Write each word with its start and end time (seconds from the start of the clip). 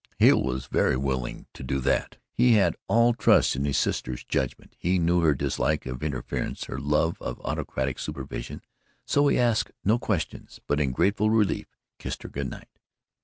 Hale 0.17 0.41
was 0.41 0.65
very 0.65 0.97
willing 0.97 1.45
to 1.53 1.61
do 1.61 1.79
that. 1.81 2.17
He 2.31 2.53
had 2.53 2.75
all 2.87 3.13
trust 3.13 3.55
in 3.55 3.65
his 3.65 3.77
sister's 3.77 4.23
judgment, 4.23 4.75
he 4.79 4.97
knew 4.97 5.19
her 5.21 5.35
dislike 5.35 5.85
of 5.85 6.01
interference, 6.01 6.63
her 6.63 6.79
love 6.79 7.21
of 7.21 7.39
autocratic 7.41 7.99
supervision, 7.99 8.63
so 9.05 9.27
he 9.27 9.37
asked 9.37 9.69
no 9.85 9.99
questions, 9.99 10.59
but 10.65 10.79
in 10.79 10.91
grateful 10.91 11.29
relief 11.29 11.67
kissed 11.99 12.23
her 12.23 12.29
good 12.29 12.49
night. 12.49 12.69